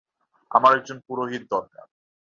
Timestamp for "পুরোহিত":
1.07-1.43